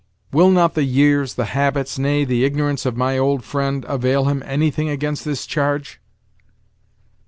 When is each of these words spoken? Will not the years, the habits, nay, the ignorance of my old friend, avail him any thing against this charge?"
Will 0.33 0.49
not 0.49 0.73
the 0.73 0.83
years, 0.83 1.35
the 1.35 1.45
habits, 1.53 1.99
nay, 1.99 2.25
the 2.25 2.43
ignorance 2.43 2.87
of 2.87 2.97
my 2.97 3.19
old 3.19 3.43
friend, 3.43 3.85
avail 3.87 4.25
him 4.25 4.41
any 4.47 4.71
thing 4.71 4.89
against 4.89 5.23
this 5.25 5.45
charge?" 5.45 6.01